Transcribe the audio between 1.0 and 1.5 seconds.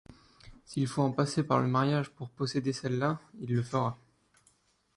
en passer